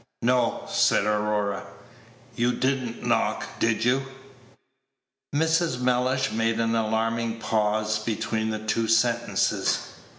"No," 0.23 0.63
said 0.67 1.05
Aurora, 1.05 1.61
"you 2.35 2.53
did 2.53 2.81
n't 2.81 3.05
knock! 3.05 3.45
Did 3.59 3.85
you?" 3.85 4.01
Mrs. 5.35 5.79
Mellish 5.79 6.31
made 6.31 6.59
an 6.59 6.73
alarming 6.73 7.39
pause 7.39 7.99
between 7.99 8.49
the 8.49 8.57
two 8.65 8.87
sentences. 8.87 9.77